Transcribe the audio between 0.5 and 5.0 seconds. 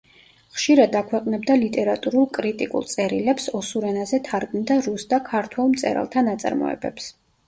ხშირად აქვეყნებდა ლიტერატურულ-კრიტიკულ წერილებს, ოსურ ენაზე თარგმნიდა